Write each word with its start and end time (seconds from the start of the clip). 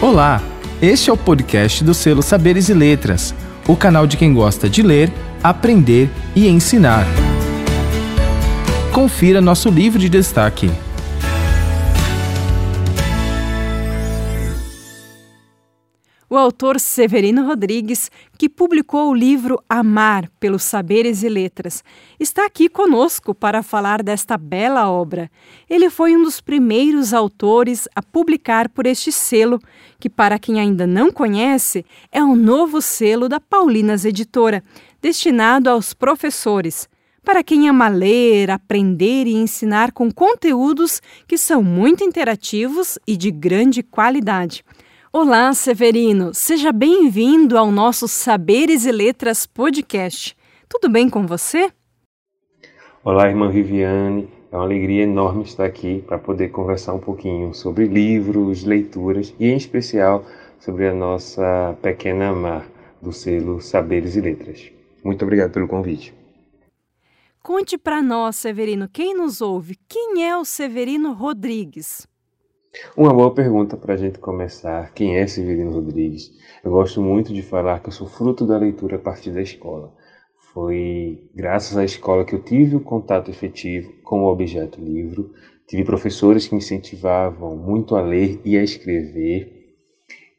Olá, 0.00 0.40
este 0.80 1.10
é 1.10 1.12
o 1.12 1.16
podcast 1.16 1.82
do 1.82 1.92
selo 1.92 2.22
Saberes 2.22 2.68
e 2.68 2.72
Letras, 2.72 3.34
o 3.66 3.74
canal 3.74 4.06
de 4.06 4.16
quem 4.16 4.32
gosta 4.32 4.70
de 4.70 4.80
ler, 4.80 5.12
aprender 5.42 6.08
e 6.36 6.46
ensinar. 6.46 7.04
Confira 8.92 9.40
nosso 9.40 9.68
livro 9.68 9.98
de 9.98 10.08
destaque. 10.08 10.70
O 16.30 16.36
autor 16.36 16.78
Severino 16.78 17.46
Rodrigues, 17.46 18.10
que 18.36 18.50
publicou 18.50 19.10
o 19.10 19.14
livro 19.14 19.58
Amar 19.66 20.28
pelos 20.38 20.62
Saberes 20.62 21.22
e 21.22 21.28
Letras, 21.28 21.82
está 22.20 22.44
aqui 22.44 22.68
conosco 22.68 23.34
para 23.34 23.62
falar 23.62 24.02
desta 24.02 24.36
bela 24.36 24.90
obra. 24.90 25.30
Ele 25.70 25.88
foi 25.88 26.14
um 26.14 26.22
dos 26.22 26.38
primeiros 26.38 27.14
autores 27.14 27.88
a 27.96 28.02
publicar 28.02 28.68
por 28.68 28.84
este 28.84 29.10
selo, 29.10 29.58
que, 29.98 30.10
para 30.10 30.38
quem 30.38 30.60
ainda 30.60 30.86
não 30.86 31.10
conhece, 31.10 31.82
é 32.12 32.22
um 32.22 32.36
novo 32.36 32.82
selo 32.82 33.26
da 33.26 33.40
Paulinas 33.40 34.04
Editora, 34.04 34.62
destinado 35.00 35.70
aos 35.70 35.94
professores. 35.94 36.90
Para 37.24 37.42
quem 37.42 37.70
ama 37.70 37.88
ler, 37.88 38.50
aprender 38.50 39.26
e 39.26 39.34
ensinar 39.34 39.92
com 39.92 40.12
conteúdos 40.12 41.00
que 41.26 41.38
são 41.38 41.62
muito 41.62 42.04
interativos 42.04 42.98
e 43.06 43.16
de 43.16 43.30
grande 43.30 43.82
qualidade. 43.82 44.62
Olá, 45.20 45.52
Severino. 45.52 46.32
Seja 46.32 46.70
bem-vindo 46.70 47.58
ao 47.58 47.72
nosso 47.72 48.06
Saberes 48.06 48.86
e 48.86 48.92
Letras 48.92 49.46
podcast. 49.48 50.36
Tudo 50.68 50.88
bem 50.88 51.10
com 51.10 51.26
você? 51.26 51.72
Olá, 53.02 53.28
irmã 53.28 53.50
Viviane. 53.50 54.28
É 54.52 54.56
uma 54.56 54.62
alegria 54.62 55.02
enorme 55.02 55.42
estar 55.42 55.64
aqui 55.64 56.04
para 56.06 56.20
poder 56.20 56.50
conversar 56.50 56.94
um 56.94 57.00
pouquinho 57.00 57.52
sobre 57.52 57.86
livros, 57.86 58.62
leituras 58.62 59.34
e, 59.40 59.48
em 59.48 59.56
especial, 59.56 60.24
sobre 60.60 60.86
a 60.86 60.94
nossa 60.94 61.76
pequena 61.82 62.32
mar 62.32 62.64
do 63.02 63.12
selo 63.12 63.60
Saberes 63.60 64.14
e 64.14 64.20
Letras. 64.20 64.70
Muito 65.02 65.24
obrigado 65.24 65.50
pelo 65.50 65.66
convite. 65.66 66.14
Conte 67.42 67.76
para 67.76 68.00
nós, 68.00 68.36
Severino, 68.36 68.88
quem 68.88 69.16
nos 69.16 69.40
ouve, 69.40 69.76
quem 69.88 70.24
é 70.24 70.36
o 70.36 70.44
Severino 70.44 71.12
Rodrigues? 71.12 72.06
Uma 72.94 73.14
boa 73.14 73.32
pergunta 73.32 73.78
para 73.78 73.94
a 73.94 73.96
gente 73.96 74.18
começar. 74.18 74.92
Quem 74.92 75.16
é 75.16 75.26
Severino 75.26 75.72
Rodrigues? 75.72 76.30
Eu 76.62 76.70
gosto 76.70 77.00
muito 77.00 77.32
de 77.32 77.42
falar 77.42 77.80
que 77.80 77.88
eu 77.88 77.92
sou 77.92 78.06
fruto 78.06 78.46
da 78.46 78.58
leitura 78.58 78.96
a 78.96 78.98
partir 78.98 79.30
da 79.30 79.40
escola. 79.40 79.94
Foi 80.52 81.30
graças 81.34 81.78
à 81.78 81.84
escola 81.84 82.26
que 82.26 82.34
eu 82.34 82.42
tive 82.42 82.76
o 82.76 82.80
contato 82.80 83.30
efetivo 83.30 83.90
com 84.04 84.22
o 84.22 84.30
objeto 84.30 84.82
livro. 84.82 85.32
Tive 85.66 85.82
professores 85.82 86.46
que 86.46 86.56
incentivavam 86.56 87.56
muito 87.56 87.96
a 87.96 88.02
ler 88.02 88.38
e 88.44 88.58
a 88.58 88.62
escrever. 88.62 89.50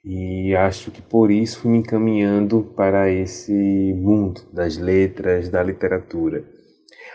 E 0.06 0.56
acho 0.56 0.92
que 0.92 1.02
por 1.02 1.32
isso 1.32 1.60
fui 1.60 1.72
me 1.72 1.80
encaminhando 1.80 2.62
para 2.76 3.10
esse 3.10 3.52
mundo 3.98 4.42
das 4.54 4.78
letras, 4.78 5.50
da 5.50 5.64
literatura. 5.64 6.44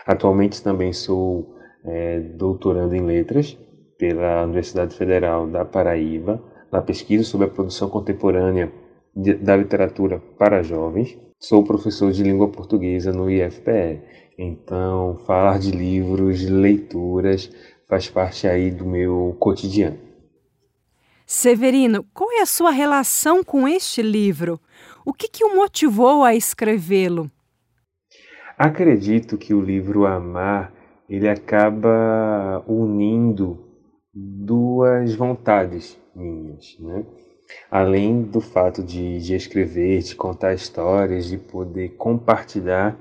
Atualmente 0.05 0.61
também 0.61 0.91
sou 0.91 1.55
é, 1.85 2.19
doutorando 2.19 2.93
em 2.93 3.01
letras 3.01 3.57
pela 3.97 4.43
Universidade 4.43 4.95
Federal 4.95 5.47
da 5.47 5.63
Paraíba, 5.63 6.41
na 6.71 6.81
pesquisa 6.81 7.23
sobre 7.23 7.47
a 7.47 7.49
produção 7.49 7.89
contemporânea 7.89 8.71
de, 9.15 9.33
da 9.35 9.55
literatura 9.55 10.21
para 10.37 10.63
jovens. 10.63 11.17
Sou 11.39 11.63
professor 11.63 12.11
de 12.11 12.23
língua 12.23 12.49
portuguesa 12.49 13.11
no 13.11 13.29
IFPE, 13.29 14.01
então 14.37 15.17
falar 15.25 15.59
de 15.59 15.71
livros, 15.71 16.43
leituras, 16.49 17.51
faz 17.87 18.09
parte 18.09 18.47
aí 18.47 18.71
do 18.71 18.85
meu 18.85 19.35
cotidiano. 19.39 19.97
Severino, 21.25 22.05
qual 22.13 22.31
é 22.31 22.41
a 22.41 22.45
sua 22.45 22.71
relação 22.71 23.43
com 23.43 23.67
este 23.67 24.01
livro? 24.01 24.59
O 25.05 25.13
que, 25.13 25.27
que 25.27 25.43
o 25.43 25.55
motivou 25.55 26.23
a 26.23 26.35
escrevê-lo? 26.35 27.31
Acredito 28.57 29.37
que 29.37 29.53
o 29.53 29.61
livro 29.61 30.05
Amar 30.05 30.71
ele 31.09 31.27
acaba 31.27 32.63
unindo 32.67 33.59
duas 34.15 35.13
vontades 35.13 35.99
minhas, 36.15 36.77
né? 36.79 37.03
Além 37.69 38.21
do 38.21 38.39
fato 38.39 38.81
de, 38.81 39.19
de 39.19 39.35
escrever, 39.35 40.01
de 40.01 40.15
contar 40.15 40.53
histórias, 40.53 41.27
de 41.27 41.37
poder 41.37 41.89
compartilhar 41.89 42.97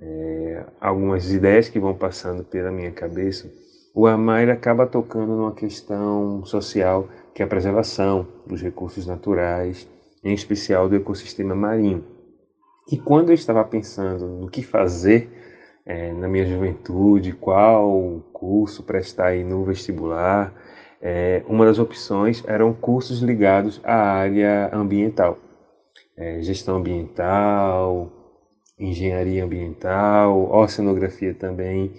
é, 0.00 0.64
algumas 0.80 1.30
ideias 1.30 1.68
que 1.68 1.78
vão 1.78 1.94
passando 1.94 2.42
pela 2.42 2.72
minha 2.72 2.90
cabeça, 2.90 3.52
o 3.94 4.06
amar 4.06 4.48
acaba 4.48 4.86
tocando 4.86 5.36
numa 5.36 5.52
questão 5.52 6.44
social 6.44 7.08
que 7.34 7.42
é 7.42 7.44
a 7.44 7.48
preservação 7.48 8.26
dos 8.46 8.62
recursos 8.62 9.06
naturais, 9.06 9.86
em 10.24 10.32
especial 10.32 10.88
do 10.88 10.96
ecossistema 10.96 11.54
marinho. 11.54 12.04
E 12.90 12.96
quando 12.96 13.30
eu 13.30 13.34
estava 13.34 13.62
pensando 13.64 14.26
no 14.26 14.48
que 14.48 14.62
fazer 14.62 15.30
é, 15.88 16.12
na 16.12 16.28
minha 16.28 16.44
juventude, 16.44 17.32
qual 17.32 18.22
curso 18.30 18.82
prestar 18.82 19.28
aí 19.28 19.42
no 19.42 19.64
vestibular. 19.64 20.52
É, 21.00 21.42
uma 21.48 21.64
das 21.64 21.78
opções 21.78 22.44
eram 22.46 22.74
cursos 22.74 23.22
ligados 23.22 23.80
à 23.82 23.94
área 23.94 24.68
ambiental, 24.70 25.38
é, 26.14 26.42
gestão 26.42 26.76
ambiental, 26.76 28.12
engenharia 28.78 29.44
ambiental, 29.44 30.52
oceanografia 30.52 31.32
também. 31.32 31.92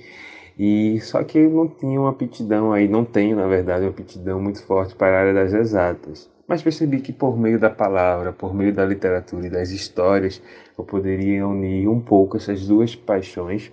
E 0.58 1.00
só 1.02 1.24
que 1.24 1.40
eu 1.40 1.50
não 1.50 1.68
tinha 1.68 2.00
uma 2.00 2.12
aptidão 2.12 2.72
aí, 2.72 2.88
não 2.88 3.04
tenho 3.04 3.38
na 3.38 3.48
verdade 3.48 3.86
uma 3.86 3.92
aptidão 3.92 4.40
muito 4.40 4.62
forte 4.64 4.94
para 4.94 5.18
a 5.18 5.20
área 5.22 5.34
das 5.34 5.54
exatas. 5.54 6.30
Mas 6.48 6.62
percebi 6.62 7.00
que 7.00 7.14
por 7.14 7.38
meio 7.40 7.60
da 7.60 7.70
palavra, 7.70 8.34
por 8.34 8.54
meio 8.54 8.74
da 8.74 8.86
literatura 8.86 9.48
e 9.48 9.50
das 9.50 9.72
histórias, 9.72 10.42
eu 10.78 10.84
poderia 10.84 11.48
unir 11.48 11.88
um 11.88 12.00
pouco 12.00 12.38
essas 12.38 12.68
duas 12.68 12.96
paixões 12.96 13.72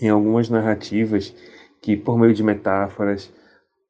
em 0.00 0.08
algumas 0.08 0.48
narrativas 0.48 1.34
que, 1.80 1.96
por 1.96 2.18
meio 2.18 2.34
de 2.34 2.42
metáforas, 2.42 3.32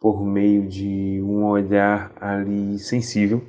por 0.00 0.24
meio 0.24 0.66
de 0.66 1.20
um 1.22 1.44
olhar 1.44 2.12
ali 2.20 2.78
sensível 2.78 3.42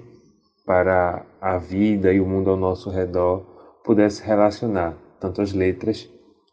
para 0.66 1.26
a 1.40 1.58
vida 1.58 2.14
e 2.14 2.20
o 2.20 2.26
mundo 2.26 2.50
ao 2.50 2.58
nosso 2.58 2.90
redor, 2.90 3.40
pudesse 3.84 4.24
relacionar 4.24 4.96
tanto 5.20 5.42
as 5.42 5.54
letras 5.54 6.10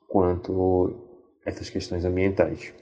quanto 0.06 0.94
essas 1.44 1.68
questões 1.68 2.04
ambientais. 2.04 2.72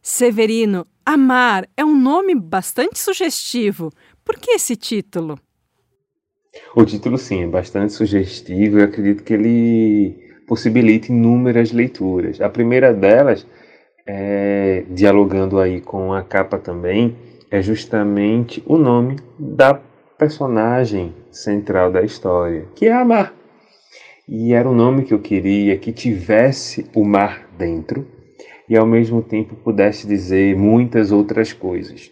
Severino, 0.00 0.86
Amar 1.04 1.68
é 1.76 1.84
um 1.84 1.96
nome 1.96 2.34
bastante 2.34 2.98
sugestivo. 2.98 3.90
Por 4.24 4.36
que 4.38 4.52
esse 4.52 4.76
título? 4.76 5.38
O 6.76 6.84
título, 6.84 7.16
sim, 7.16 7.42
é 7.42 7.46
bastante 7.46 7.92
sugestivo 7.92 8.78
e 8.78 8.82
acredito 8.82 9.22
que 9.22 9.32
ele 9.32 10.31
possibilita 10.52 11.10
inúmeras 11.10 11.72
leituras. 11.72 12.38
A 12.38 12.46
primeira 12.46 12.92
delas, 12.92 13.46
é, 14.06 14.84
dialogando 14.90 15.58
aí 15.58 15.80
com 15.80 16.12
a 16.12 16.22
capa 16.22 16.58
também, 16.58 17.16
é 17.50 17.62
justamente 17.62 18.62
o 18.66 18.76
nome 18.76 19.16
da 19.38 19.72
personagem 20.18 21.14
central 21.30 21.90
da 21.90 22.02
história, 22.02 22.66
que 22.74 22.84
é 22.84 22.92
a 22.92 23.02
Mar. 23.02 23.32
E 24.28 24.52
era 24.52 24.68
o 24.68 24.74
nome 24.74 25.04
que 25.04 25.14
eu 25.14 25.20
queria 25.20 25.78
que 25.78 25.90
tivesse 25.90 26.84
o 26.94 27.02
mar 27.02 27.48
dentro 27.56 28.06
e 28.68 28.76
ao 28.76 28.86
mesmo 28.86 29.22
tempo 29.22 29.56
pudesse 29.56 30.06
dizer 30.06 30.54
muitas 30.54 31.10
outras 31.10 31.50
coisas. 31.50 32.10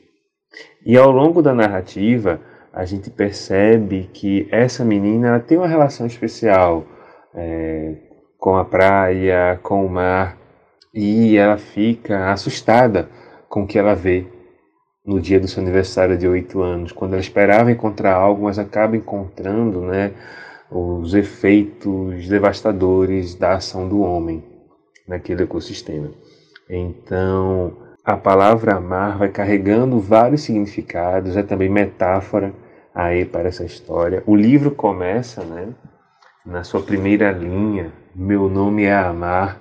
E 0.87 0.97
ao 0.97 1.11
longo 1.11 1.43
da 1.43 1.53
narrativa, 1.53 2.41
a 2.73 2.87
gente 2.87 3.11
percebe 3.11 4.09
que 4.15 4.49
essa 4.51 4.83
menina 4.83 5.39
tem 5.41 5.59
uma 5.59 5.69
relação 5.69 6.07
especial 6.07 6.87
é, 7.35 8.09
com 8.41 8.57
a 8.57 8.65
praia, 8.65 9.61
com 9.63 9.85
o 9.85 9.89
mar, 9.89 10.37
e 10.95 11.37
ela 11.37 11.59
fica 11.59 12.33
assustada 12.33 13.09
com 13.49 13.63
o 13.63 13.67
que 13.67 13.79
ela 13.79 13.95
vê 13.95 14.27
no 15.05 15.21
dia 15.21 15.39
do 15.39 15.47
seu 15.47 15.63
aniversário 15.63 16.17
de 16.17 16.27
oito 16.27 16.63
anos, 16.63 16.91
quando 16.91 17.13
ela 17.13 17.21
esperava 17.21 17.71
encontrar 17.71 18.15
algo, 18.15 18.45
mas 18.45 18.59
acaba 18.59 18.97
encontrando, 18.97 19.83
né, 19.83 20.13
os 20.71 21.15
efeitos 21.15 22.29
devastadores 22.29 23.35
da 23.35 23.55
ação 23.55 23.89
do 23.89 24.01
homem 24.01 24.43
naquele 25.07 25.43
ecossistema. 25.43 26.11
Então, 26.69 27.77
a 28.05 28.17
palavra 28.17 28.77
amar 28.77 29.19
vai 29.19 29.29
carregando 29.29 29.99
vários 29.99 30.43
significados, 30.43 31.37
é 31.37 31.43
também 31.43 31.69
metáfora 31.69 32.53
aí 32.95 33.25
para 33.25 33.49
essa 33.49 33.65
história. 33.65 34.23
O 34.27 34.37
livro 34.37 34.71
começa, 34.71 35.43
né, 35.43 35.69
na 36.45 36.65
sua 36.65 36.83
primeira 36.83 37.31
linha, 37.31 37.93
meu 38.15 38.49
nome 38.49 38.85
é 38.85 38.95
Amar. 38.95 39.61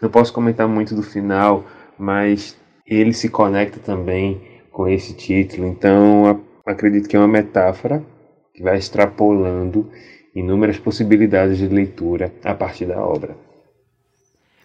Não 0.00 0.08
posso 0.08 0.32
comentar 0.32 0.68
muito 0.68 0.94
do 0.94 1.02
final, 1.02 1.64
mas 1.98 2.56
ele 2.86 3.12
se 3.12 3.28
conecta 3.28 3.80
também 3.80 4.40
com 4.70 4.86
esse 4.88 5.14
título. 5.14 5.66
Então, 5.66 6.44
acredito 6.64 7.08
que 7.08 7.16
é 7.16 7.18
uma 7.18 7.28
metáfora 7.28 8.04
que 8.52 8.62
vai 8.62 8.78
extrapolando 8.78 9.90
inúmeras 10.34 10.78
possibilidades 10.78 11.58
de 11.58 11.68
leitura 11.68 12.32
a 12.44 12.54
partir 12.54 12.86
da 12.86 13.00
obra. 13.00 13.36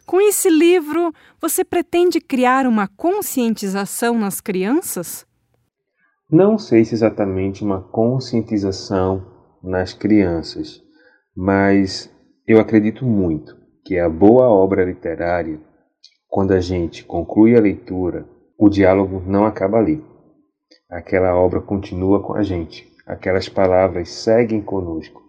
Com 0.05 0.19
esse 0.19 0.49
livro, 0.49 1.13
você 1.39 1.63
pretende 1.63 2.19
criar 2.19 2.65
uma 2.65 2.87
conscientização 2.87 4.17
nas 4.17 4.41
crianças? 4.41 5.25
Não 6.31 6.57
sei 6.57 6.83
se 6.83 6.95
exatamente 6.95 7.63
uma 7.63 7.81
conscientização 7.81 9.25
nas 9.63 9.93
crianças, 9.93 10.81
mas 11.41 12.13
eu 12.45 12.59
acredito 12.59 13.05
muito 13.05 13.55
que 13.85 13.97
a 13.97 14.09
boa 14.09 14.49
obra 14.49 14.83
literária, 14.83 15.57
quando 16.27 16.51
a 16.51 16.59
gente 16.59 17.05
conclui 17.05 17.55
a 17.55 17.61
leitura, 17.61 18.27
o 18.57 18.67
diálogo 18.67 19.23
não 19.25 19.45
acaba 19.45 19.77
ali. 19.77 20.03
Aquela 20.91 21.33
obra 21.33 21.61
continua 21.61 22.21
com 22.21 22.33
a 22.33 22.43
gente, 22.43 22.91
aquelas 23.07 23.47
palavras 23.47 24.09
seguem 24.09 24.61
conosco, 24.61 25.21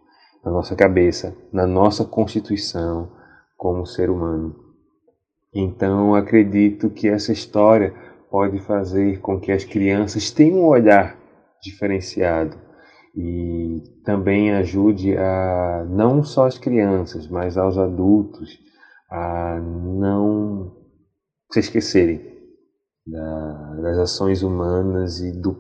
na 0.45 0.51
nossa 0.51 0.75
cabeça, 0.75 1.33
na 1.53 1.65
nossa 1.65 2.05
constituição 2.05 3.13
como 3.57 3.87
ser 3.87 4.11
humano. 4.11 4.57
Então 5.55 6.17
acredito 6.17 6.91
que 6.91 7.09
essa 7.09 7.31
história 7.31 7.95
pode 8.29 8.59
fazer 8.59 9.21
com 9.21 9.39
que 9.39 9.53
as 9.53 9.63
crianças 9.63 10.33
tenham 10.33 10.59
um 10.59 10.67
olhar 10.67 11.17
diferenciado 11.63 12.59
e 13.15 13.83
também 14.05 14.53
ajude 14.53 15.17
a 15.17 15.87
não 15.89 16.23
só 16.23 16.47
as 16.47 16.59
crianças, 16.59 17.27
mas 17.27 17.57
aos 17.57 17.77
adultos 17.77 18.59
a 19.11 19.61
não 19.61 20.77
se 21.51 21.61
esquecerem 21.61 22.21
da, 23.07 23.75
das 23.83 23.99
ações 23.99 24.43
humanas 24.43 25.21
e 25.21 25.33
do 25.33 25.57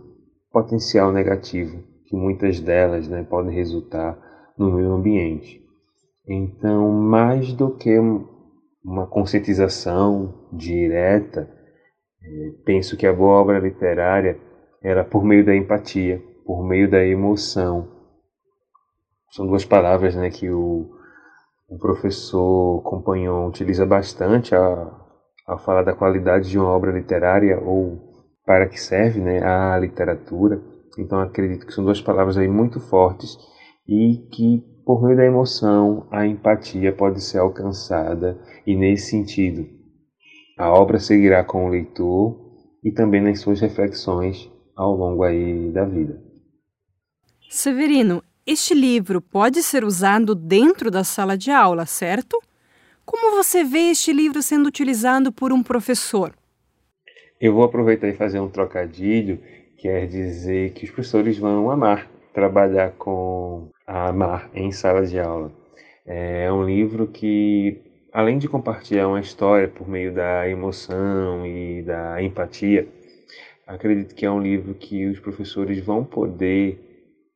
potencial 0.52 1.12
negativo 1.12 1.82
que 2.10 2.16
muitas 2.16 2.60
delas 2.60 3.08
né, 3.08 3.22
podem 3.22 3.54
resultar 3.54 4.18
no 4.58 4.72
meio 4.72 4.92
ambiente. 4.92 5.60
Então, 6.28 6.90
mais 6.90 7.52
do 7.52 7.70
que 7.70 7.96
uma 8.84 9.06
conscientização 9.06 10.48
direta, 10.52 11.48
é, 12.22 12.50
penso 12.64 12.96
que 12.96 13.06
a 13.06 13.12
boa 13.12 13.40
obra 13.40 13.60
literária 13.60 14.36
era 14.82 15.04
por 15.04 15.24
meio 15.24 15.44
da 15.44 15.54
empatia, 15.54 16.20
por 16.50 16.66
meio 16.66 16.90
da 16.90 17.06
emoção. 17.06 17.86
São 19.30 19.46
duas 19.46 19.64
palavras 19.64 20.16
né, 20.16 20.30
que 20.30 20.50
o, 20.50 20.90
o 21.68 21.78
professor 21.78 22.82
Compagnon 22.82 23.46
utiliza 23.46 23.86
bastante 23.86 24.52
a, 24.52 24.90
a 25.46 25.58
falar 25.58 25.84
da 25.84 25.94
qualidade 25.94 26.50
de 26.50 26.58
uma 26.58 26.70
obra 26.70 26.90
literária 26.90 27.56
ou 27.62 28.00
para 28.44 28.66
que 28.66 28.80
serve 28.80 29.20
né, 29.20 29.40
a 29.44 29.78
literatura. 29.78 30.60
Então 30.98 31.20
acredito 31.20 31.64
que 31.64 31.72
são 31.72 31.84
duas 31.84 32.02
palavras 32.02 32.36
aí 32.36 32.48
muito 32.48 32.80
fortes 32.80 33.38
e 33.86 34.28
que 34.32 34.60
por 34.84 35.04
meio 35.04 35.16
da 35.16 35.24
emoção 35.24 36.08
a 36.10 36.26
empatia 36.26 36.92
pode 36.92 37.20
ser 37.20 37.38
alcançada 37.38 38.36
e 38.66 38.74
nesse 38.74 39.10
sentido 39.10 39.68
a 40.58 40.68
obra 40.72 40.98
seguirá 40.98 41.44
com 41.44 41.66
o 41.66 41.68
leitor 41.68 42.36
e 42.82 42.90
também 42.90 43.22
nas 43.22 43.38
suas 43.38 43.60
reflexões 43.60 44.50
ao 44.74 44.96
longo 44.96 45.22
aí 45.22 45.70
da 45.70 45.84
vida. 45.84 46.29
Severino, 47.52 48.22
este 48.46 48.74
livro 48.74 49.20
pode 49.20 49.60
ser 49.60 49.82
usado 49.82 50.36
dentro 50.36 50.88
da 50.88 51.02
sala 51.02 51.36
de 51.36 51.50
aula, 51.50 51.84
certo? 51.84 52.40
Como 53.04 53.36
você 53.36 53.64
vê 53.64 53.90
este 53.90 54.12
livro 54.12 54.40
sendo 54.40 54.68
utilizado 54.68 55.32
por 55.32 55.52
um 55.52 55.60
professor? 55.60 56.32
Eu 57.40 57.52
vou 57.52 57.64
aproveitar 57.64 58.06
e 58.06 58.14
fazer 58.14 58.38
um 58.38 58.48
trocadilho, 58.48 59.40
quer 59.76 60.06
dizer 60.06 60.74
que 60.74 60.84
os 60.84 60.92
professores 60.92 61.38
vão 61.38 61.68
amar 61.72 62.08
trabalhar 62.32 62.92
com 62.92 63.68
a 63.84 64.10
amar 64.10 64.48
em 64.54 64.70
sala 64.70 65.04
de 65.04 65.18
aula. 65.18 65.50
É 66.06 66.52
um 66.52 66.64
livro 66.64 67.08
que 67.08 67.80
além 68.12 68.38
de 68.38 68.46
compartilhar 68.46 69.08
uma 69.08 69.18
história 69.18 69.66
por 69.66 69.88
meio 69.88 70.14
da 70.14 70.48
emoção 70.48 71.44
e 71.44 71.82
da 71.82 72.22
empatia, 72.22 72.86
acredito 73.66 74.14
que 74.14 74.24
é 74.24 74.30
um 74.30 74.40
livro 74.40 74.72
que 74.72 75.08
os 75.08 75.18
professores 75.18 75.84
vão 75.84 76.04
poder 76.04 76.86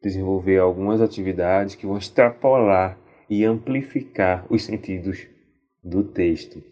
desenvolver 0.05 0.59
algumas 0.59 1.01
atividades 1.01 1.75
que 1.75 1.87
vão 1.87 1.97
extrapolar 1.97 2.99
e 3.29 3.45
amplificar 3.45 4.45
os 4.51 4.63
sentidos 4.63 5.27
do 5.83 6.05
texto. 6.05 6.63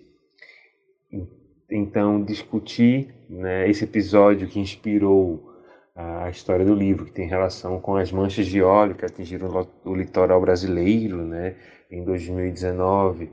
Então, 1.70 2.23
discutir 2.23 3.14
né, 3.29 3.69
esse 3.69 3.84
episódio 3.84 4.46
que 4.46 4.61
inspirou 4.61 5.50
a 5.94 6.29
história 6.29 6.64
do 6.64 6.75
livro, 6.75 7.06
que 7.06 7.12
tem 7.12 7.26
relação 7.26 7.81
com 7.81 7.96
as 7.96 8.12
manchas 8.12 8.46
de 8.46 8.62
óleo 8.62 8.94
que 8.94 9.05
atingiram 9.05 9.67
o 9.84 9.94
litoral 9.94 10.40
brasileiro 10.40 11.19
né, 11.19 11.56
em 11.90 12.05
2019, 12.05 13.31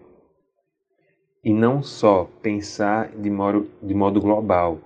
e 1.44 1.54
não 1.54 1.82
só 1.84 2.30
pensar 2.42 3.10
de 3.16 3.30
modo, 3.30 3.70
de 3.82 3.94
modo 3.94 4.20
global 4.20 4.80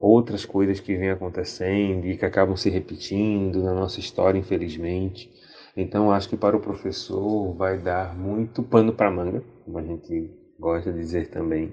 outras 0.00 0.46
coisas 0.46 0.80
que 0.80 0.96
vêm 0.96 1.10
acontecendo 1.10 2.06
e 2.06 2.16
que 2.16 2.24
acabam 2.24 2.56
se 2.56 2.70
repetindo 2.70 3.62
na 3.62 3.74
nossa 3.74 4.00
história, 4.00 4.38
infelizmente. 4.38 5.30
Então, 5.76 6.10
acho 6.10 6.30
que 6.30 6.38
para 6.38 6.56
o 6.56 6.60
professor 6.60 7.54
vai 7.54 7.78
dar 7.78 8.16
muito 8.18 8.62
pano 8.62 8.94
para 8.94 9.10
manga, 9.10 9.44
como 9.64 9.78
a 9.78 9.82
gente 9.82 10.30
gosta 10.58 10.90
de 10.90 10.98
dizer 10.98 11.28
também, 11.28 11.70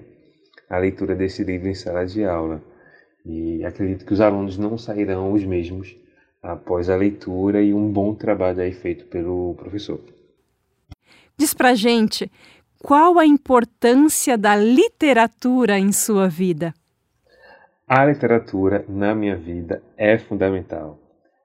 a 0.68 0.76
leitura 0.76 1.14
desse 1.14 1.42
livro 1.42 1.68
em 1.68 1.74
sala 1.74 2.04
de 2.04 2.22
aula. 2.22 2.62
E 3.24 3.64
acredito 3.64 4.04
que 4.04 4.12
os 4.12 4.20
alunos 4.20 4.58
não 4.58 4.76
sairão 4.76 5.32
os 5.32 5.44
mesmos 5.44 5.96
após 6.42 6.90
a 6.90 6.96
leitura 6.96 7.62
e 7.62 7.72
um 7.72 7.90
bom 7.90 8.14
trabalho 8.14 8.60
aí 8.60 8.72
feito 8.72 9.06
pelo 9.06 9.54
professor. 9.54 10.00
Diz 11.36 11.54
pra 11.54 11.74
gente 11.74 12.30
qual 12.78 13.18
a 13.18 13.26
importância 13.26 14.38
da 14.38 14.54
literatura 14.54 15.78
em 15.78 15.92
sua 15.92 16.28
vida? 16.28 16.74
A 17.90 18.04
literatura 18.04 18.84
na 18.86 19.14
minha 19.14 19.34
vida 19.34 19.82
é 19.96 20.18
fundamental. 20.18 20.98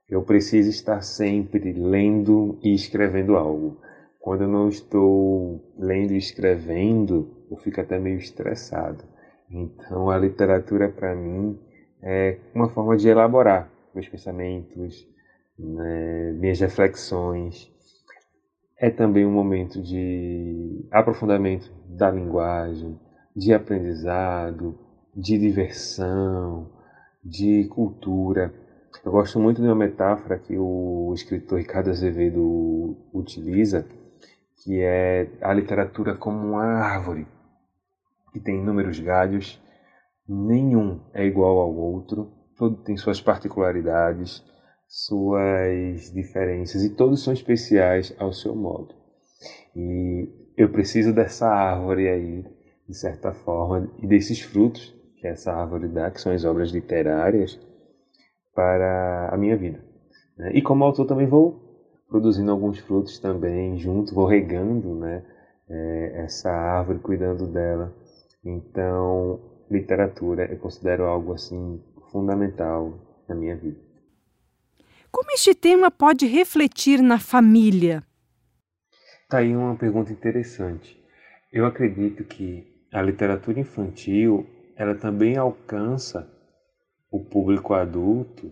Eu 0.09 0.23
preciso 0.23 0.69
estar 0.69 1.01
sempre 1.01 1.71
lendo 1.71 2.59
e 2.61 2.73
escrevendo 2.73 3.37
algo. 3.37 3.79
Quando 4.19 4.41
eu 4.41 4.49
não 4.49 4.67
estou 4.67 5.73
lendo 5.79 6.11
e 6.11 6.17
escrevendo, 6.17 7.45
eu 7.49 7.55
fico 7.55 7.79
até 7.79 7.97
meio 7.97 8.17
estressado. 8.17 9.05
Então, 9.49 10.09
a 10.09 10.17
literatura 10.17 10.89
para 10.89 11.15
mim 11.15 11.57
é 12.01 12.37
uma 12.53 12.67
forma 12.67 12.97
de 12.97 13.07
elaborar 13.07 13.71
meus 13.95 14.09
pensamentos, 14.09 15.07
né, 15.57 16.33
minhas 16.33 16.59
reflexões, 16.59 17.71
é 18.77 18.89
também 18.89 19.25
um 19.25 19.31
momento 19.31 19.81
de 19.81 20.85
aprofundamento 20.91 21.71
da 21.87 22.11
linguagem, 22.11 22.99
de 23.33 23.53
aprendizado, 23.53 24.82
de 25.15 25.37
diversão, 25.37 26.69
de 27.23 27.65
cultura. 27.65 28.53
Eu 29.03 29.11
gosto 29.11 29.39
muito 29.39 29.61
de 29.61 29.67
uma 29.67 29.75
metáfora 29.75 30.39
que 30.39 30.57
o 30.57 31.11
escritor 31.13 31.59
Ricardo 31.59 31.89
Azevedo 31.89 32.97
utiliza, 33.13 33.87
que 34.63 34.81
é 34.81 35.27
a 35.41 35.53
literatura 35.53 36.15
como 36.15 36.37
uma 36.37 36.63
árvore 36.63 37.27
que 38.31 38.39
tem 38.39 38.57
inúmeros 38.57 38.99
galhos, 38.99 39.61
nenhum 40.27 40.99
é 41.13 41.23
igual 41.23 41.59
ao 41.59 41.75
outro, 41.75 42.31
todo 42.57 42.77
tem 42.77 42.97
suas 42.97 43.21
particularidades, 43.21 44.43
suas 44.87 46.11
diferenças 46.11 46.83
e 46.83 46.89
todos 46.89 47.23
são 47.23 47.31
especiais 47.31 48.15
ao 48.17 48.33
seu 48.33 48.55
modo. 48.55 48.95
E 49.75 50.27
eu 50.57 50.69
preciso 50.69 51.13
dessa 51.13 51.47
árvore 51.47 52.07
aí, 52.07 52.45
de 52.87 52.95
certa 52.95 53.33
forma, 53.33 53.91
e 54.01 54.07
desses 54.07 54.41
frutos 54.41 54.95
que 55.23 55.27
essa 55.29 55.53
árvore 55.53 55.87
dá, 55.87 56.11
que 56.11 56.19
são 56.19 56.33
as 56.33 56.43
obras 56.43 56.69
literárias, 56.71 57.57
para 58.53 59.29
a 59.31 59.37
minha 59.37 59.55
vida. 59.55 59.81
Né? 60.37 60.51
E 60.53 60.61
como 60.61 60.83
autor 60.83 61.05
também 61.07 61.25
vou 61.25 61.63
produzindo 62.09 62.51
alguns 62.51 62.79
frutos 62.79 63.17
também 63.19 63.77
junto, 63.77 64.13
vou 64.13 64.25
regando 64.25 64.93
né, 64.95 65.23
é, 65.69 66.23
essa 66.25 66.51
árvore, 66.51 66.99
cuidando 66.99 67.47
dela. 67.47 67.95
Então, 68.43 69.39
literatura 69.71 70.51
eu 70.51 70.57
considero 70.57 71.05
algo 71.05 71.31
assim 71.31 71.81
fundamental 72.11 72.93
na 73.25 73.33
minha 73.33 73.55
vida. 73.55 73.79
Como 75.09 75.31
este 75.31 75.55
tema 75.55 75.89
pode 75.89 76.25
refletir 76.27 77.01
na 77.01 77.17
família? 77.17 78.03
Está 79.21 79.37
aí 79.37 79.55
uma 79.55 79.77
pergunta 79.77 80.11
interessante. 80.11 81.01
Eu 81.49 81.65
acredito 81.65 82.25
que 82.25 82.67
a 82.91 83.01
literatura 83.01 83.61
infantil 83.61 84.45
ela 84.75 84.95
também 84.95 85.37
alcança 85.37 86.27
o 87.11 87.19
público 87.19 87.73
adulto 87.73 88.51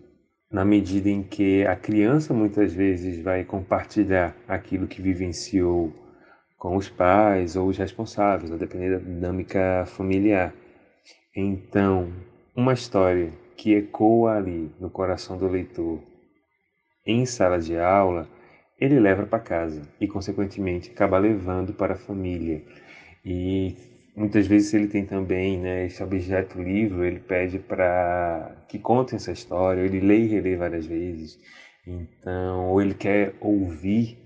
na 0.52 0.66
medida 0.66 1.10
em 1.10 1.24
que 1.24 1.66
a 1.66 1.76
criança 1.76 2.34
muitas 2.34 2.74
vezes 2.74 3.22
vai 3.24 3.44
compartilhar 3.44 4.36
aquilo 4.48 4.88
que 4.88 5.02
vivenciou 5.02 5.94
com 6.58 6.76
os 6.76 6.90
pais 6.90 7.56
ou 7.56 7.70
os 7.70 7.78
responsáveis, 7.78 8.52
a 8.52 8.58
depender 8.58 8.92
da 8.92 9.04
dinâmica 9.04 9.84
familiar. 9.88 10.54
Então, 11.36 12.12
uma 12.56 12.74
história 12.74 13.32
que 13.56 13.74
ecoa 13.74 14.36
ali 14.36 14.72
no 14.80 14.90
coração 14.90 15.38
do 15.38 15.48
leitor 15.48 16.00
em 17.06 17.26
sala 17.26 17.58
de 17.58 17.78
aula, 17.78 18.28
ele 18.80 19.00
leva 19.00 19.26
para 19.26 19.40
casa 19.40 19.82
e, 20.00 20.08
consequentemente, 20.08 20.92
acaba 20.92 21.18
levando 21.18 21.74
para 21.74 21.94
a 21.94 21.98
família. 21.98 22.62
E 23.26 23.76
muitas 24.16 24.48
vezes 24.48 24.74
ele 24.74 24.88
tem 24.88 25.06
também 25.06 25.58
né, 25.58 25.86
esse 25.86 26.02
objeto 26.04 26.62
livro, 26.62 27.04
ele 27.04 27.20
pede 27.20 27.60
para 27.60 28.52
que 28.68 28.78
contem 28.80 29.16
essa 29.16 29.32
história, 29.32 29.82
ele 29.82 30.00
lê 30.00 30.20
e 30.20 30.28
relê 30.28 30.56
várias 30.56 30.86
vezes. 30.86 31.40
Então, 31.86 32.70
ou 32.70 32.82
ele 32.82 32.94
quer 32.94 33.34
ouvir 33.40 34.18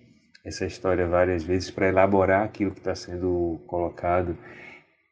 essa 0.44 0.66
história 0.66 1.08
várias 1.08 1.44
vezes 1.44 1.72
para 1.72 1.88
elaborar 1.88 2.44
aquilo 2.44 2.72
que 2.72 2.80
está 2.80 2.94
sendo 2.94 3.60
colocado. 3.66 4.38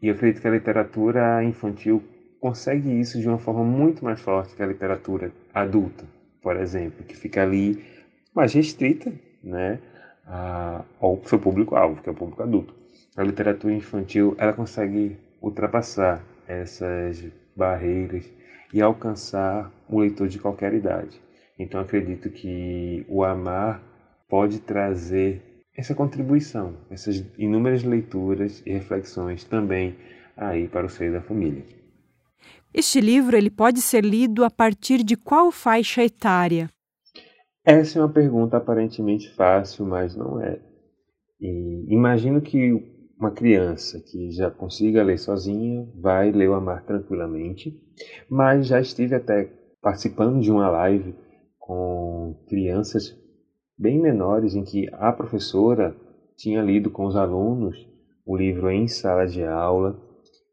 E 0.02 0.08
eu 0.08 0.14
acredito 0.14 0.42
que 0.42 0.48
a 0.48 0.52
literatura 0.52 1.44
infantil 1.44 2.04
consegue 2.40 3.00
isso 3.00 3.20
de 3.20 3.28
uma 3.28 3.40
forma 3.40 3.64
muito 3.64 4.04
mais 4.04 4.20
forte 4.20 4.54
que 4.54 4.62
a 4.62 4.68
literatura 4.68 5.32
adulta, 5.54 6.06
por 6.42 6.58
exemplo, 6.58 7.04
que 7.06 7.16
fica 7.16 7.42
ali 7.42 7.82
mais 8.36 8.54
restrita 8.54 9.12
né, 9.42 9.80
ao 11.00 11.22
seu 11.26 11.40
público-alvo, 11.40 12.02
que 12.02 12.10
é 12.10 12.12
o 12.12 12.16
público 12.16 12.44
adulto. 12.44 12.83
A 13.16 13.22
literatura 13.22 13.74
infantil 13.74 14.36
ela 14.40 14.54
consegue 14.54 15.18
ultrapassar 15.42 16.24
essas 16.48 17.24
barreiras 17.56 18.26
e 18.74 18.82
alcançar 18.82 19.72
o 19.88 20.00
leitor 20.00 20.28
de 20.28 20.40
qualquer 20.40 20.74
idade. 20.74 21.22
Então 21.60 21.80
acredito 21.80 22.30
que 22.32 23.06
o 23.08 23.24
amar 23.24 23.84
pode 24.28 24.60
trazer 24.60 25.42
essa 25.78 25.94
contribuição, 25.94 26.76
essas 26.90 27.24
inúmeras 27.38 27.84
leituras 27.84 28.64
e 28.66 28.72
reflexões 28.72 29.44
também 29.44 29.96
aí 30.36 30.68
para 30.68 30.88
o 30.88 30.90
seio 30.90 31.14
da 31.14 31.22
família. 31.22 31.64
Este 32.74 33.00
livro 33.00 33.38
ele 33.38 33.52
pode 33.52 33.80
ser 33.82 34.04
lido 34.04 34.44
a 34.44 34.50
partir 34.50 35.04
de 35.04 35.16
qual 35.16 35.52
faixa 35.52 36.04
etária? 36.04 36.68
Essa 37.64 38.00
é 38.00 38.02
uma 38.02 38.12
pergunta 38.12 38.58
aparentemente 38.58 39.32
fácil, 39.36 39.86
mas 39.86 40.16
não 40.16 40.42
é. 40.42 40.60
E 41.40 41.86
imagino 41.90 42.42
que 42.42 42.93
uma 43.24 43.32
criança 43.32 44.02
que 44.02 44.32
já 44.32 44.52
consiga 44.52 45.02
ler 45.02 45.18
sozinha 45.18 45.88
vai 45.96 46.30
ler 46.30 46.50
o 46.50 46.54
Amar 46.54 46.84
tranquilamente, 46.84 47.74
mas 48.30 48.68
já 48.68 48.82
estive 48.82 49.16
até 49.16 49.50
participando 49.82 50.42
de 50.42 50.52
uma 50.52 50.70
live 50.70 51.16
com 51.58 52.36
crianças 52.50 53.16
bem 53.78 53.98
menores 53.98 54.56
em 54.56 54.64
que 54.64 54.90
a 54.92 55.14
professora 55.14 55.96
tinha 56.36 56.62
lido 56.62 56.90
com 56.90 57.06
os 57.06 57.16
alunos 57.16 57.88
o 58.26 58.36
livro 58.36 58.70
em 58.70 58.90
sala 58.90 59.26
de 59.26 59.42
aula, 59.42 59.98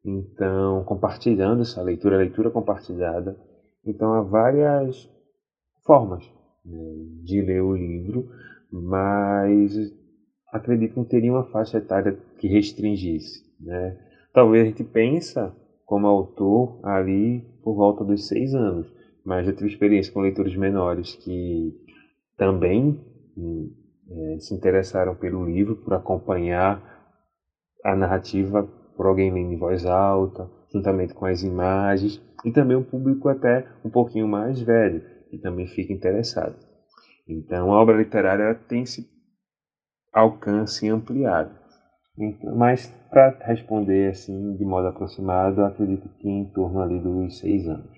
então 0.05 0.85
compartilhando 0.85 1.63
essa 1.63 1.83
leitura, 1.83 2.17
leitura 2.17 2.51
compartilhada. 2.51 3.37
Então 3.85 4.13
há 4.15 4.21
várias 4.21 5.09
formas 5.85 6.25
né, 6.65 6.79
de 7.25 7.43
ler 7.43 7.63
o 7.63 7.75
livro, 7.75 8.29
mas 8.71 9.93
acredito 10.53 10.93
que 10.93 10.99
não 10.99 11.05
teria 11.05 11.33
uma 11.33 11.45
faixa 11.45 11.79
etária 11.79 12.17
que 12.39 12.49
restringisse. 12.49 13.43
Né? 13.61 13.97
Talvez 14.33 14.65
a 14.65 14.67
gente 14.67 14.85
pensa 14.85 15.55
como 15.85 16.07
autor 16.07 16.81
ali 16.85 17.45
por 17.63 17.75
volta 17.75 18.05
dos 18.05 18.29
seis 18.29 18.55
anos, 18.55 18.93
mas 19.25 19.47
já 19.47 19.53
tive 19.53 19.69
experiência 19.69 20.13
com 20.13 20.21
leitores 20.21 20.57
menores 20.57 21.15
que 21.17 21.75
também 22.37 22.99
é, 24.11 24.39
se 24.39 24.55
interessaram 24.55 25.15
pelo 25.15 25.45
livro, 25.45 25.77
por 25.77 25.95
acompanhar 25.95 26.83
a 27.85 27.95
narrativa 27.95 28.63
por 28.97 29.07
alguém 29.07 29.33
lendo 29.33 29.53
em 29.53 29.59
voz 29.59 29.87
alta, 29.87 30.51
juntamente 30.73 31.15
com 31.15 31.27
as 31.27 31.43
imagens, 31.43 32.21
e 32.45 32.51
também 32.51 32.77
um 32.77 32.83
público 32.83 33.29
até 33.29 33.67
um 33.85 33.91
pouquinho 33.91 34.29
mais 34.29 34.61
velho, 34.61 35.03
que 35.31 35.39
também 35.39 35.67
fica 35.67 35.93
interessado. 35.93 36.57
Então, 37.27 37.73
a 37.73 37.81
obra 37.81 37.97
literária 37.97 38.55
tem 38.55 38.83
esse 38.83 39.03
alcance 40.13 40.89
ampliado. 40.89 41.51
Então, 42.19 42.55
mas, 42.55 42.87
para 43.11 43.37
responder 43.47 44.11
assim 44.11 44.57
de 44.57 44.65
modo 44.65 44.89
aproximado, 44.89 45.65
acredito 45.65 46.09
que 46.19 46.29
em 46.29 46.45
torno 46.53 46.81
ali 46.81 47.01
dos 47.01 47.39
seis 47.39 47.67
anos. 47.67 47.91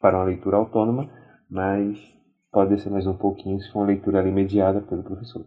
Para 0.00 0.18
uma 0.18 0.24
leitura 0.24 0.56
autônoma, 0.56 1.10
mas 1.48 1.98
pode 2.52 2.80
ser 2.80 2.90
mais 2.90 3.06
um 3.06 3.16
pouquinho 3.16 3.60
se 3.60 3.70
for 3.72 3.80
uma 3.80 3.86
leitura 3.86 4.20
ali 4.20 4.30
mediada 4.30 4.80
pelo 4.80 5.02
professor. 5.02 5.46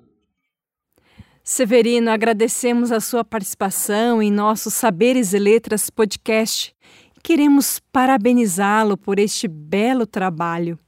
Severino, 1.44 2.10
agradecemos 2.10 2.92
a 2.92 3.01
sua 3.01 3.24
participação 3.24 4.22
em 4.22 4.32
nosso 4.32 4.72
Saberes 4.72 5.34
e 5.34 5.39
Letras 5.39 5.89
podcast. 5.89 6.74
Queremos 7.22 7.80
parabenizá-lo 7.92 8.98
por 8.98 9.20
este 9.20 9.48
belo 9.48 10.08
trabalho. 10.08 10.80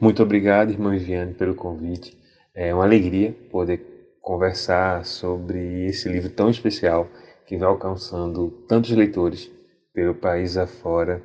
Muito 0.00 0.22
obrigado, 0.22 0.70
irmã 0.70 0.90
Viviane, 0.90 1.34
pelo 1.34 1.56
convite. 1.56 2.16
É 2.54 2.72
uma 2.72 2.84
alegria 2.84 3.32
poder 3.50 3.97
conversar 4.28 5.06
sobre 5.06 5.86
esse 5.86 6.06
livro 6.06 6.28
tão 6.28 6.50
especial 6.50 7.08
que 7.46 7.56
vai 7.56 7.66
alcançando 7.66 8.50
tantos 8.68 8.90
leitores 8.90 9.50
pelo 9.94 10.14
país 10.14 10.58
afora. 10.58 11.22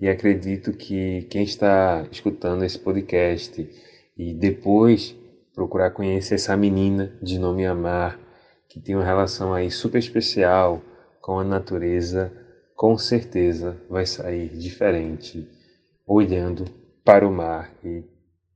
E 0.00 0.08
acredito 0.08 0.72
que 0.72 1.28
quem 1.30 1.44
está 1.44 2.04
escutando 2.10 2.64
esse 2.64 2.76
podcast 2.76 3.70
e 4.18 4.34
depois 4.34 5.16
procurar 5.54 5.92
conhecer 5.92 6.34
essa 6.34 6.56
menina 6.56 7.16
de 7.22 7.38
nome 7.38 7.64
Amar, 7.64 8.18
que 8.68 8.80
tem 8.80 8.96
uma 8.96 9.04
relação 9.04 9.54
aí 9.54 9.70
super 9.70 9.98
especial 9.98 10.82
com 11.20 11.38
a 11.38 11.44
natureza, 11.44 12.32
com 12.74 12.98
certeza 12.98 13.80
vai 13.88 14.06
sair 14.06 14.48
diferente 14.58 15.48
olhando 16.04 16.64
para 17.04 17.28
o 17.28 17.30
mar 17.30 17.72
e 17.84 18.02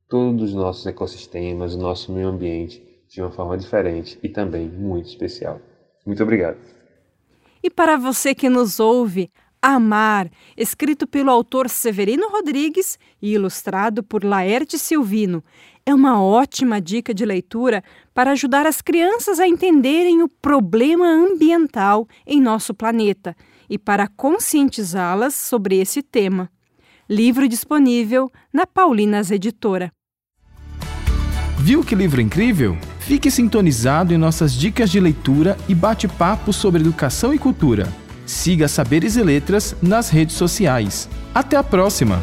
todos 0.08 0.48
os 0.48 0.54
nossos 0.54 0.84
ecossistemas, 0.84 1.76
o 1.76 1.78
nosso 1.78 2.12
meio 2.12 2.26
ambiente 2.26 2.93
de 3.14 3.23
uma 3.23 3.30
forma 3.30 3.56
diferente 3.56 4.18
e 4.23 4.28
também 4.28 4.68
muito 4.68 5.09
especial. 5.09 5.61
Muito 6.04 6.23
obrigado. 6.23 6.59
E 7.62 7.71
para 7.71 7.97
você 7.97 8.35
que 8.35 8.49
nos 8.49 8.80
ouve, 8.80 9.30
Amar, 9.62 10.28
escrito 10.56 11.06
pelo 11.06 11.30
autor 11.30 11.71
Severino 11.71 12.28
Rodrigues 12.28 12.99
e 13.23 13.33
ilustrado 13.33 14.02
por 14.02 14.23
Laerte 14.23 14.78
Silvino, 14.78 15.42
é 15.87 15.94
uma 15.94 16.23
ótima 16.23 16.80
dica 16.80 17.14
de 17.14 17.25
leitura 17.25 17.83
para 18.12 18.33
ajudar 18.33 18.66
as 18.66 18.83
crianças 18.83 19.38
a 19.38 19.47
entenderem 19.47 20.23
o 20.23 20.28
problema 20.28 21.06
ambiental 21.06 22.06
em 22.26 22.40
nosso 22.40 22.75
planeta 22.75 23.35
e 23.71 23.78
para 23.78 24.09
conscientizá-las 24.09 25.35
sobre 25.35 25.78
esse 25.78 26.02
tema. 26.02 26.50
Livro 27.09 27.49
disponível 27.49 28.30
na 28.52 28.66
Paulinas 28.66 29.30
Editora. 29.30 29.90
Viu 31.64 31.83
que 31.83 31.94
livro 31.94 32.21
incrível? 32.21 32.76
Fique 32.99 33.30
sintonizado 33.30 34.12
em 34.12 34.18
nossas 34.18 34.52
dicas 34.52 34.90
de 34.90 35.00
leitura 35.00 35.56
e 35.66 35.75
bate-papo 35.75 36.52
sobre 36.52 36.83
educação 36.83 37.33
e 37.33 37.38
cultura. 37.38 37.88
Siga 38.26 38.68
Saberes 38.68 39.16
e 39.16 39.23
Letras 39.23 39.75
nas 39.80 40.11
redes 40.11 40.37
sociais. 40.37 41.09
Até 41.35 41.56
a 41.56 41.62
próxima! 41.62 42.23